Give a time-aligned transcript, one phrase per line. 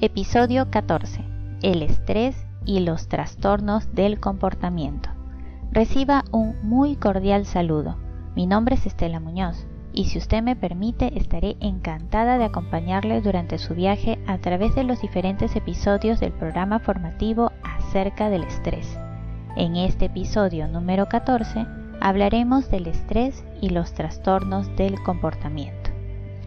[0.00, 1.24] Episodio 14.
[1.60, 5.10] El estrés y los trastornos del comportamiento.
[5.72, 7.96] Reciba un muy cordial saludo.
[8.36, 13.58] Mi nombre es Estela Muñoz y si usted me permite estaré encantada de acompañarle durante
[13.58, 18.98] su viaje a través de los diferentes episodios del programa formativo acerca del estrés.
[19.58, 21.66] En este episodio número 14
[22.00, 25.90] hablaremos del estrés y los trastornos del comportamiento.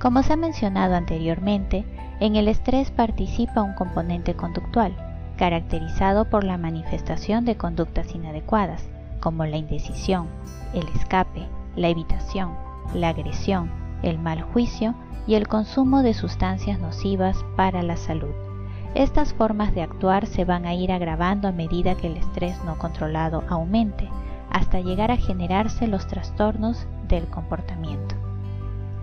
[0.00, 1.84] Como se ha mencionado anteriormente,
[2.18, 4.92] en el estrés participa un componente conductual,
[5.36, 8.82] caracterizado por la manifestación de conductas inadecuadas,
[9.20, 10.26] como la indecisión,
[10.74, 12.54] el escape, la evitación,
[12.92, 13.70] la agresión,
[14.02, 14.96] el mal juicio
[15.28, 18.45] y el consumo de sustancias nocivas para la salud.
[18.96, 22.78] Estas formas de actuar se van a ir agravando a medida que el estrés no
[22.78, 24.08] controlado aumente,
[24.50, 28.14] hasta llegar a generarse los trastornos del comportamiento.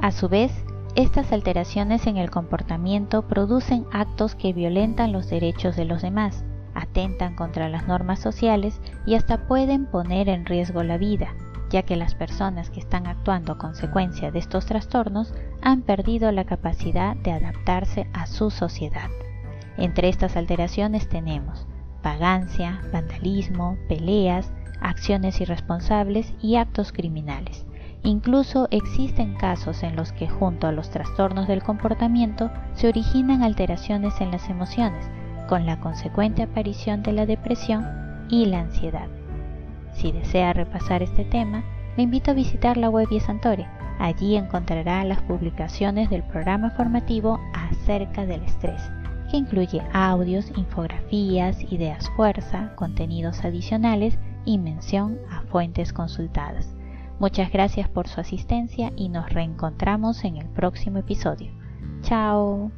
[0.00, 0.52] A su vez,
[0.94, 7.34] estas alteraciones en el comportamiento producen actos que violentan los derechos de los demás, atentan
[7.34, 11.34] contra las normas sociales y hasta pueden poner en riesgo la vida,
[11.68, 16.44] ya que las personas que están actuando a consecuencia de estos trastornos han perdido la
[16.44, 19.10] capacidad de adaptarse a su sociedad.
[19.76, 21.66] Entre estas alteraciones tenemos
[22.02, 27.66] vagancia, vandalismo, peleas, acciones irresponsables y actos criminales.
[28.02, 34.20] Incluso existen casos en los que junto a los trastornos del comportamiento se originan alteraciones
[34.20, 35.10] en las emociones,
[35.48, 37.86] con la consecuente aparición de la depresión
[38.30, 39.08] y la ansiedad.
[39.92, 41.62] Si desea repasar este tema,
[41.96, 43.66] le invito a visitar la web Santore.
[43.98, 48.80] Allí encontrará las publicaciones del programa formativo acerca del estrés,
[49.30, 56.74] que incluye audios, infografías, ideas fuerza, contenidos adicionales y mención a fuentes consultadas.
[57.18, 61.52] Muchas gracias por su asistencia y nos reencontramos en el próximo episodio.
[62.02, 62.70] Chao.